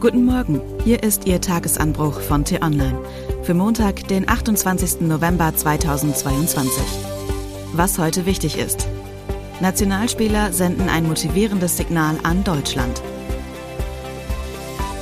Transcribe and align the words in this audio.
Guten 0.00 0.24
Morgen, 0.24 0.62
hier 0.82 1.02
ist 1.02 1.26
Ihr 1.26 1.42
Tagesanbruch 1.42 2.22
von 2.22 2.42
T-Online 2.42 2.98
für 3.42 3.52
Montag, 3.52 4.08
den 4.08 4.26
28. 4.26 5.02
November 5.02 5.54
2022. 5.54 6.82
Was 7.74 7.98
heute 7.98 8.24
wichtig 8.24 8.56
ist. 8.56 8.88
Nationalspieler 9.60 10.54
senden 10.54 10.88
ein 10.88 11.06
motivierendes 11.06 11.76
Signal 11.76 12.16
an 12.22 12.42
Deutschland. 12.44 13.02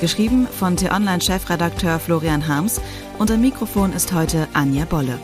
Geschrieben 0.00 0.48
von 0.48 0.76
T-Online-Chefredakteur 0.76 2.00
Florian 2.00 2.48
Harms 2.48 2.80
und 3.20 3.30
am 3.30 3.40
Mikrofon 3.40 3.92
ist 3.92 4.12
heute 4.12 4.48
Anja 4.52 4.84
Bolle. 4.84 5.20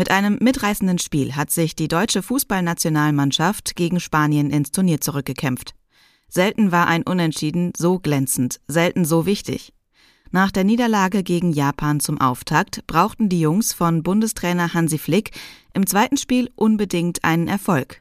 Mit 0.00 0.10
einem 0.10 0.38
mitreißenden 0.40 0.98
Spiel 0.98 1.36
hat 1.36 1.50
sich 1.50 1.76
die 1.76 1.86
deutsche 1.86 2.22
Fußballnationalmannschaft 2.22 3.76
gegen 3.76 4.00
Spanien 4.00 4.48
ins 4.48 4.70
Turnier 4.70 5.02
zurückgekämpft. 5.02 5.74
Selten 6.26 6.72
war 6.72 6.86
ein 6.86 7.02
Unentschieden 7.02 7.74
so 7.76 7.98
glänzend, 7.98 8.62
selten 8.66 9.04
so 9.04 9.26
wichtig. 9.26 9.74
Nach 10.30 10.50
der 10.50 10.64
Niederlage 10.64 11.22
gegen 11.22 11.52
Japan 11.52 12.00
zum 12.00 12.18
Auftakt 12.18 12.86
brauchten 12.86 13.28
die 13.28 13.40
Jungs 13.40 13.74
von 13.74 14.02
Bundestrainer 14.02 14.72
Hansi 14.72 14.96
Flick 14.96 15.32
im 15.74 15.86
zweiten 15.86 16.16
Spiel 16.16 16.50
unbedingt 16.54 17.22
einen 17.22 17.46
Erfolg. 17.46 18.00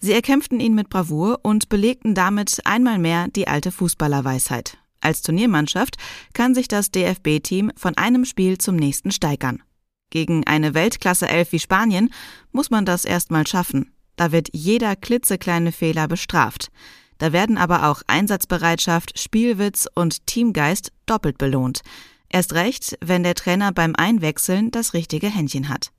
Sie 0.00 0.10
erkämpften 0.10 0.58
ihn 0.58 0.74
mit 0.74 0.90
Bravour 0.90 1.38
und 1.44 1.68
belegten 1.68 2.16
damit 2.16 2.60
einmal 2.64 2.98
mehr 2.98 3.28
die 3.28 3.46
alte 3.46 3.70
Fußballerweisheit. 3.70 4.78
Als 5.00 5.22
Turniermannschaft 5.22 5.96
kann 6.32 6.56
sich 6.56 6.66
das 6.66 6.90
DFB-Team 6.90 7.70
von 7.76 7.96
einem 7.96 8.24
Spiel 8.24 8.58
zum 8.58 8.74
nächsten 8.74 9.12
steigern. 9.12 9.62
Gegen 10.10 10.46
eine 10.46 10.74
Weltklasse-Elf 10.74 11.52
wie 11.52 11.60
Spanien 11.60 12.12
muss 12.52 12.70
man 12.70 12.84
das 12.84 13.04
erstmal 13.04 13.46
schaffen. 13.46 13.92
Da 14.16 14.32
wird 14.32 14.48
jeder 14.52 14.96
klitzekleine 14.96 15.72
Fehler 15.72 16.08
bestraft. 16.08 16.68
Da 17.18 17.32
werden 17.32 17.58
aber 17.58 17.88
auch 17.88 18.02
Einsatzbereitschaft, 18.06 19.18
Spielwitz 19.18 19.86
und 19.94 20.26
Teamgeist 20.26 20.92
doppelt 21.06 21.38
belohnt. 21.38 21.82
Erst 22.28 22.54
recht, 22.54 22.98
wenn 23.00 23.22
der 23.22 23.34
Trainer 23.34 23.72
beim 23.72 23.94
Einwechseln 23.96 24.70
das 24.70 24.94
richtige 24.94 25.28
Händchen 25.28 25.68
hat. 25.68 25.90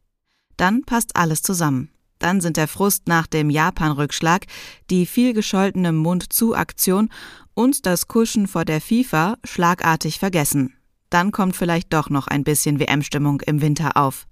Dann 0.58 0.84
passt 0.84 1.16
alles 1.16 1.42
zusammen. 1.42 1.90
Dann 2.20 2.42
sind 2.42 2.58
der 2.58 2.68
Frust 2.68 3.08
nach 3.08 3.28
dem 3.28 3.50
Japan-Rückschlag, 3.50 4.46
die 4.90 5.06
viel 5.06 5.34
gescholtene 5.34 5.92
Mund-zu-Aktion 5.92 7.10
und 7.54 7.86
das 7.86 8.08
Kuschen 8.08 8.48
vor 8.48 8.66
der 8.66 8.82
FIFA 8.82 9.38
schlagartig 9.44 10.20
vergessen 10.20 10.76
dann 11.12 11.32
kommt 11.32 11.56
vielleicht 11.56 11.94
doch 11.94 12.10
noch 12.10 12.28
ein 12.28 12.44
bisschen 12.44 12.80
WM-Stimmung 12.80 13.42
im 13.42 13.62
Winter 13.62 13.96
auf. 13.96 14.26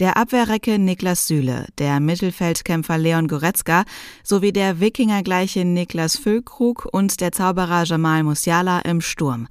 Der 0.00 0.16
Abwehrrecke 0.16 0.78
Niklas 0.78 1.26
Süle, 1.26 1.66
der 1.76 2.00
Mittelfeldkämpfer 2.00 2.96
Leon 2.96 3.28
Goretzka 3.28 3.84
sowie 4.24 4.50
der 4.50 4.80
Wikingergleiche 4.80 5.64
Niklas 5.66 6.16
Füllkrug 6.16 6.88
und 6.90 7.20
der 7.20 7.32
Zauberer 7.32 7.84
Jamal 7.84 8.22
Musiala 8.22 8.80
im 8.80 9.02
Sturm. 9.02 9.46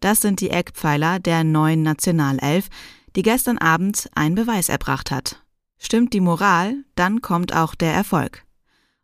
Das 0.00 0.20
sind 0.20 0.40
die 0.40 0.50
Eckpfeiler 0.50 1.20
der 1.20 1.44
neuen 1.44 1.82
Nationalelf, 1.82 2.68
die 3.14 3.22
gestern 3.22 3.58
Abend 3.58 4.10
einen 4.16 4.34
Beweis 4.34 4.68
erbracht 4.68 5.12
hat. 5.12 5.40
Stimmt 5.78 6.12
die 6.12 6.20
Moral, 6.20 6.74
dann 6.96 7.22
kommt 7.22 7.54
auch 7.54 7.76
der 7.76 7.94
Erfolg. 7.94 8.44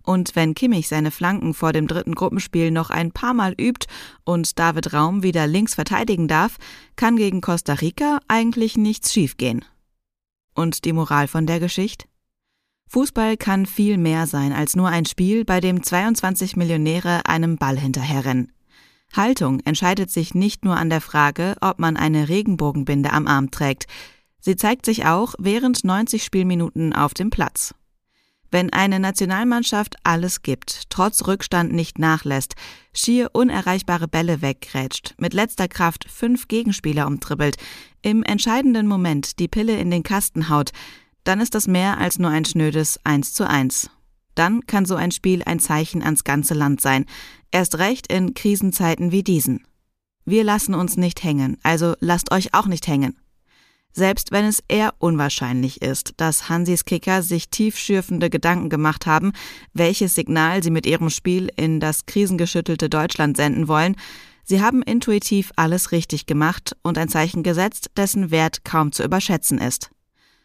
Und 0.05 0.37
wenn 0.37 0.55
Kimmich 0.55 0.89
seine 0.89 1.11
Flanken 1.11 1.53
vor 1.55 1.73
dem 1.73 1.87
dritten 1.87 2.15
Gruppenspiel 2.15 2.71
noch 2.71 2.91
ein 2.91 3.13
paar 3.13 3.35
Mal 3.35 3.55
übt 3.61 3.87
und 4.25 4.59
David 4.59 4.93
Raum 4.95 5.23
wieder 5.23 5.47
links 5.47 5.75
verteidigen 5.75 6.29
darf, 6.29 6.57
kann 6.97 7.17
gegen 7.17 7.41
Costa 7.41 7.75
Rica 7.75 8.21
eigentlich 8.29 8.77
nichts 8.77 9.13
schiefgehen. 9.13 9.65
Und 10.55 10.85
die 10.85 10.93
Moral 10.93 11.29
von 11.29 11.47
der 11.47 11.61
Geschichte? 11.61 12.07
Fußball 12.89 13.37
kann 13.37 13.67
viel 13.67 13.99
mehr 13.99 14.27
sein 14.27 14.53
als 14.53 14.75
nur 14.75 14.89
ein 14.89 15.05
Spiel, 15.05 15.45
bei 15.45 15.61
dem 15.61 15.83
22 15.83 16.57
Millionäre 16.57 17.27
einem 17.27 17.57
Ball 17.57 17.79
hinterherrennen. 17.79 18.53
Haltung 19.13 19.61
entscheidet 19.61 20.11
sich 20.11 20.35
nicht 20.35 20.65
nur 20.65 20.77
an 20.77 20.91
der 20.91 21.01
Frage, 21.01 21.57
ob 21.61 21.79
man 21.79 21.97
eine 21.97 22.29
Regenbogenbinde 22.29 23.13
am 23.13 23.27
Arm 23.27 23.51
trägt. 23.51 23.87
Sie 24.41 24.57
zeigt 24.57 24.87
sich 24.87 25.07
auch 25.07 25.35
während 25.39 25.85
90 25.85 26.23
Spielminuten 26.23 26.93
auf 26.95 27.15
dem 27.15 27.31
Platz. 27.31 27.75
Wenn 28.51 28.73
eine 28.73 28.99
Nationalmannschaft 28.99 29.97
alles 30.05 30.43
gibt, 30.43 30.85
trotz 30.89 31.27
Rückstand 31.27 31.73
nicht 31.73 31.99
nachlässt, 31.99 32.55
schier 32.95 33.31
unerreichbare 33.35 34.09
Bälle 34.09 34.41
weggrätscht, 34.41 35.15
mit 35.19 35.35
letzter 35.35 35.69
Kraft 35.69 36.07
fünf 36.09 36.49
Gegenspieler 36.49 37.07
umtribbelt, 37.07 37.57
im 38.01 38.23
entscheidenden 38.23 38.87
Moment 38.87 39.39
die 39.39 39.49
Pille 39.49 39.79
in 39.79 39.91
den 39.91 40.03
Kasten 40.03 40.49
haut, 40.49 40.71
dann 41.25 41.41
ist 41.41 41.55
das 41.55 41.67
mehr 41.67 41.99
als 41.99 42.19
nur 42.19 42.31
ein 42.31 42.47
schnödes 42.47 42.99
Eins 43.05 43.35
zu 43.35 43.47
eins. 43.47 43.91
Dann 44.35 44.65
kann 44.67 44.87
so 44.87 44.95
ein 44.95 45.11
Spiel 45.11 45.43
ein 45.45 45.59
Zeichen 45.59 46.03
ans 46.03 46.25
ganze 46.25 46.55
Land 46.55 46.81
sein, 46.81 47.05
erst 47.51 47.79
recht 47.79 48.11
in 48.11 48.33
Krisenzeiten 48.33 49.13
wie 49.13 49.23
diesen. 49.23 49.67
Wir 50.25 50.45
lassen 50.45 50.75
uns 50.75 50.97
nicht 50.97 51.23
hängen, 51.23 51.59
also 51.63 51.95
lasst 52.01 52.33
euch 52.33 52.55
auch 52.55 52.67
nicht 52.67 52.87
hängen. 52.87 53.19
Selbst 53.93 54.31
wenn 54.31 54.45
es 54.45 54.63
eher 54.69 54.95
unwahrscheinlich 54.99 55.83
ist, 55.83 56.15
dass 56.19 56.49
Hansis 56.49 56.85
Kicker 56.85 57.23
sich 57.23 57.49
tiefschürfende 57.49 58.31
Gedanken 58.31 58.69
gemacht 58.69 59.07
haben, 59.07 59.33
welches 59.73 60.15
Signal 60.15 60.63
sie 60.63 60.71
mit 60.71 60.87
ihrem 60.87 61.11
Spiel 61.11 61.51
in 61.57 61.81
das 61.81 62.07
krisengeschüttelte 62.07 62.89
Deutschland 62.89 63.37
senden 63.37 63.67
wollen, 63.67 63.97
sie 64.45 64.63
haben 64.63 64.83
intuitiv 64.83 65.53
alles 65.57 65.91
richtig 65.91 66.27
gemacht 66.27 66.77
und 66.83 66.97
ein 66.97 67.09
Zeichen 67.09 67.43
gesetzt, 67.43 67.91
dessen 67.97 68.31
Wert 68.31 68.65
kaum 68.65 68.93
zu 68.93 69.03
überschätzen 69.03 69.59
ist. 69.59 69.91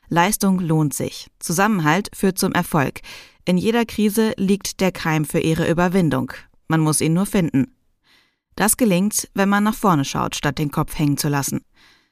Leistung 0.09 0.59
lohnt 0.59 0.93
sich. 0.93 1.27
Zusammenhalt 1.39 2.09
führt 2.13 2.37
zum 2.37 2.53
Erfolg. 2.53 3.01
In 3.45 3.57
jeder 3.57 3.85
Krise 3.85 4.33
liegt 4.37 4.79
der 4.79 4.91
Keim 4.91 5.25
für 5.25 5.39
ihre 5.39 5.69
Überwindung. 5.69 6.31
Man 6.67 6.79
muss 6.79 7.01
ihn 7.01 7.13
nur 7.13 7.25
finden. 7.25 7.75
Das 8.55 8.77
gelingt, 8.77 9.29
wenn 9.33 9.49
man 9.49 9.63
nach 9.63 9.73
vorne 9.73 10.05
schaut, 10.05 10.35
statt 10.35 10.59
den 10.59 10.71
Kopf 10.71 10.97
hängen 10.97 11.17
zu 11.17 11.27
lassen. 11.29 11.61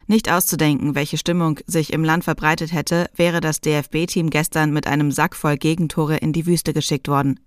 Nicht 0.07 0.31
auszudenken, 0.31 0.95
welche 0.95 1.17
Stimmung 1.17 1.59
sich 1.67 1.93
im 1.93 2.03
Land 2.03 2.23
verbreitet 2.23 2.73
hätte, 2.73 3.09
wäre 3.15 3.39
das 3.39 3.61
DFB-Team 3.61 4.29
gestern 4.29 4.71
mit 4.71 4.87
einem 4.87 5.11
Sack 5.11 5.35
voll 5.35 5.57
Gegentore 5.57 6.17
in 6.17 6.33
die 6.33 6.45
Wüste 6.45 6.73
geschickt 6.73 7.07
worden. 7.07 7.39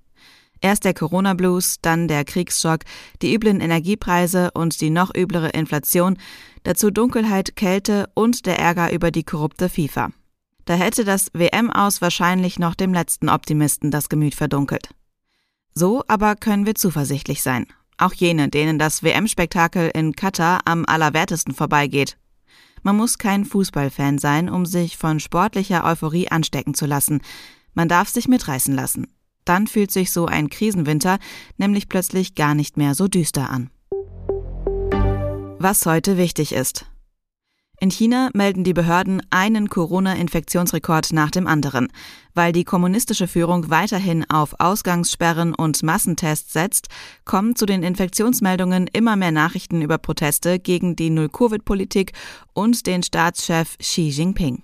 Erst 0.60 0.84
der 0.84 0.94
Corona-Blues, 0.94 1.78
dann 1.82 2.08
der 2.08 2.24
Kriegsschock, 2.24 2.80
die 3.20 3.34
üblen 3.34 3.60
Energiepreise 3.60 4.50
und 4.52 4.80
die 4.80 4.90
noch 4.90 5.14
üblere 5.14 5.50
Inflation, 5.50 6.16
dazu 6.62 6.90
Dunkelheit, 6.90 7.54
Kälte 7.56 8.08
und 8.14 8.46
der 8.46 8.58
Ärger 8.58 8.92
über 8.92 9.10
die 9.10 9.24
korrupte 9.24 9.68
FIFA. 9.68 10.10
Da 10.64 10.74
hätte 10.74 11.04
das 11.04 11.28
WM-Aus 11.34 12.00
wahrscheinlich 12.00 12.58
noch 12.58 12.74
dem 12.74 12.94
letzten 12.94 13.28
Optimisten 13.28 13.90
das 13.90 14.08
Gemüt 14.08 14.34
verdunkelt. 14.34 14.88
So 15.74 16.02
aber 16.08 16.36
können 16.36 16.64
wir 16.64 16.74
zuversichtlich 16.74 17.42
sein. 17.42 17.66
Auch 17.98 18.14
jene, 18.14 18.48
denen 18.48 18.78
das 18.78 19.02
WM-Spektakel 19.02 19.90
in 19.92 20.16
Katar 20.16 20.60
am 20.64 20.84
allerwertesten 20.86 21.54
vorbeigeht, 21.54 22.16
man 22.84 22.96
muss 22.96 23.18
kein 23.18 23.44
Fußballfan 23.44 24.18
sein, 24.18 24.48
um 24.48 24.66
sich 24.66 24.96
von 24.96 25.18
sportlicher 25.18 25.84
Euphorie 25.84 26.28
anstecken 26.28 26.74
zu 26.74 26.86
lassen. 26.86 27.20
Man 27.72 27.88
darf 27.88 28.08
sich 28.08 28.28
mitreißen 28.28 28.74
lassen. 28.74 29.08
Dann 29.44 29.66
fühlt 29.66 29.90
sich 29.90 30.12
so 30.12 30.26
ein 30.26 30.48
Krisenwinter 30.48 31.18
nämlich 31.56 31.88
plötzlich 31.88 32.34
gar 32.34 32.54
nicht 32.54 32.76
mehr 32.76 32.94
so 32.94 33.08
düster 33.08 33.50
an. 33.50 33.70
Was 35.58 35.86
heute 35.86 36.16
wichtig 36.18 36.52
ist. 36.52 36.86
In 37.84 37.90
China 37.90 38.30
melden 38.32 38.64
die 38.64 38.72
Behörden 38.72 39.20
einen 39.28 39.68
Corona-Infektionsrekord 39.68 41.12
nach 41.12 41.30
dem 41.30 41.46
anderen. 41.46 41.88
Weil 42.32 42.50
die 42.52 42.64
kommunistische 42.64 43.28
Führung 43.28 43.68
weiterhin 43.68 44.24
auf 44.30 44.58
Ausgangssperren 44.58 45.54
und 45.54 45.82
Massentests 45.82 46.54
setzt, 46.54 46.88
kommen 47.26 47.56
zu 47.56 47.66
den 47.66 47.82
Infektionsmeldungen 47.82 48.88
immer 48.90 49.16
mehr 49.16 49.32
Nachrichten 49.32 49.82
über 49.82 49.98
Proteste 49.98 50.58
gegen 50.58 50.96
die 50.96 51.10
Null-Covid-Politik 51.10 52.12
und 52.54 52.86
den 52.86 53.02
Staatschef 53.02 53.76
Xi 53.76 54.08
Jinping. 54.08 54.63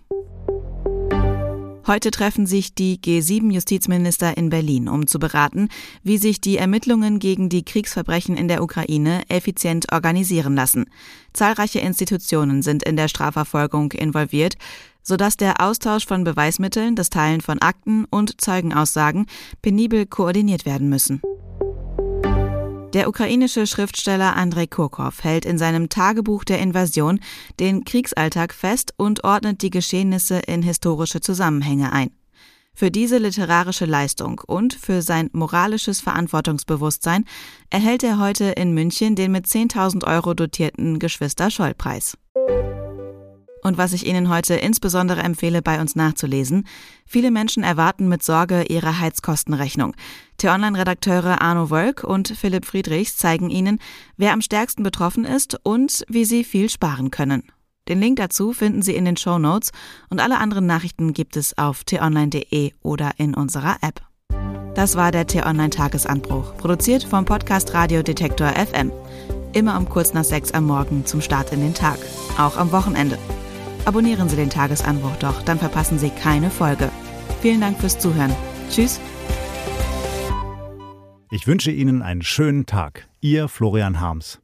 Heute 1.91 2.13
treffen 2.13 2.47
sich 2.47 2.73
die 2.73 3.01
G7-Justizminister 3.01 4.37
in 4.37 4.49
Berlin, 4.49 4.89
um 4.89 5.09
zu 5.09 5.19
beraten, 5.19 5.69
wie 6.05 6.19
sich 6.19 6.41
die 6.41 6.57
Ermittlungen 6.57 7.19
gegen 7.19 7.49
die 7.49 7.65
Kriegsverbrechen 7.65 8.37
in 8.37 8.47
der 8.47 8.63
Ukraine 8.63 9.23
effizient 9.29 9.91
organisieren 9.91 10.55
lassen. 10.55 10.85
Zahlreiche 11.33 11.81
Institutionen 11.81 12.63
sind 12.63 12.85
in 12.85 12.95
der 12.95 13.09
Strafverfolgung 13.09 13.91
involviert, 13.91 14.55
sodass 15.03 15.37
der 15.37 15.61
Austausch 15.61 16.07
von 16.07 16.23
Beweismitteln, 16.23 16.95
das 16.95 17.11
Teilen 17.11 17.41
von 17.41 17.61
Akten 17.61 18.05
und 18.05 18.41
Zeugenaussagen 18.41 19.27
penibel 19.61 20.07
koordiniert 20.07 20.67
werden 20.67 20.89
müssen. 20.89 21.21
Der 22.93 23.09
ukrainische 23.09 23.69
Schriftsteller 23.69 24.37
Andrei 24.37 24.67
Kurkov 24.67 25.23
hält 25.23 25.45
in 25.45 25.59
seinem 25.59 25.89
Tagebuch 25.89 26.43
der 26.43 26.59
Invasion 26.59 27.21
den 27.61 27.85
Kriegsalltag 27.85 28.53
fest 28.53 28.95
und 28.97 29.23
ordnet 29.23 29.63
die 29.63 29.71
Geschehnisse 29.71 30.41
in 30.41 30.63
historische 30.63 31.21
Zusammenhänge 31.21 31.93
ein. 31.93 32.11
Für 32.75 32.91
diese 32.91 33.19
literarische 33.19 33.85
Leistung 33.85 34.41
und 34.45 34.75
für 34.75 35.03
sein 35.03 35.31
moralisches 35.33 36.01
Verantwortungsbewusstsein 36.01 37.27
erhält 37.69 38.03
er 38.03 38.19
heute 38.19 38.47
in 38.47 38.75
München 38.75 39.15
den 39.15 39.31
mit 39.31 39.47
10.000 39.47 40.05
Euro 40.07 40.35
dotierten 40.35 40.99
Geschwister-Scholl-Preis. 40.99 42.17
Und 43.63 43.79
was 43.79 43.93
ich 43.93 44.07
Ihnen 44.07 44.29
heute 44.29 44.55
insbesondere 44.55 45.23
empfehle, 45.23 45.63
bei 45.63 45.81
uns 45.81 45.95
nachzulesen, 45.95 46.67
viele 47.07 47.31
Menschen 47.31 47.63
erwarten 47.63 48.09
mit 48.09 48.23
Sorge 48.23 48.65
ihre 48.65 49.01
Heizkostenrechnung. 49.01 49.95
T-Online-Redakteure 50.39 51.41
Arno 51.43 51.71
Wölk 51.71 52.03
und 52.03 52.29
Philipp 52.29 52.65
Friedrichs 52.65 53.17
zeigen 53.17 53.51
Ihnen, 53.51 53.79
wer 54.17 54.33
am 54.33 54.41
stärksten 54.41 54.83
betroffen 54.83 55.25
ist 55.25 55.59
und 55.63 56.05
wie 56.09 56.25
Sie 56.25 56.45
viel 56.45 56.71
sparen 56.71 57.11
können. 57.11 57.43
Den 57.89 58.01
Link 58.01 58.17
dazu 58.17 58.53
finden 58.53 58.83
Sie 58.83 58.95
in 58.95 59.05
den 59.05 59.17
Show 59.17 59.39
Notes 59.39 59.73
und 60.09 60.21
alle 60.21 60.39
anderen 60.39 60.67
Nachrichten 60.67 61.13
gibt 61.13 61.37
es 61.37 61.59
auf 61.59 61.85
t-online.de 61.85 62.73
oder 62.83 63.13
in 63.17 63.35
unserer 63.35 63.79
App. 63.83 64.01
Das 64.75 64.95
war 64.97 65.11
der 65.11 65.27
T-Online-Tagesanbruch, 65.27 66.57
produziert 66.57 67.03
vom 67.03 67.25
Podcast 67.25 67.75
Radio 67.75 68.03
Detektor 68.03 68.49
FM. 68.49 68.93
Immer 69.53 69.77
um 69.77 69.89
kurz 69.89 70.15
nach 70.15 70.25
sechs 70.25 70.53
am 70.53 70.67
Morgen 70.67 71.05
zum 71.05 71.21
Start 71.21 71.53
in 71.53 71.61
den 71.61 71.75
Tag, 71.75 71.99
auch 72.39 72.57
am 72.57 72.71
Wochenende. 72.71 73.19
Abonnieren 73.85 74.29
Sie 74.29 74.37
den 74.37 74.51
Tagesanbruch 74.51 75.17
doch, 75.17 75.43
dann 75.43 75.59
verpassen 75.59 75.99
Sie 75.99 76.11
keine 76.11 76.51
Folge. 76.51 76.91
Vielen 77.41 77.61
Dank 77.61 77.79
fürs 77.79 77.99
Zuhören. 77.99 78.35
Tschüss. 78.71 79.01
Ich 81.31 81.47
wünsche 81.47 81.71
Ihnen 81.71 82.03
einen 82.03 82.23
schönen 82.23 82.67
Tag. 82.67 83.09
Ihr 83.21 83.49
Florian 83.49 84.01
Harms. 84.01 84.41